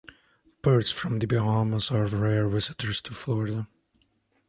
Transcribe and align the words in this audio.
Birds 0.63 0.89
from 0.91 1.19
the 1.19 1.27
Bahamas 1.27 1.91
are 1.91 2.07
rare 2.07 2.47
visitors 2.49 3.03
to 3.03 3.13
Florida. 3.13 3.67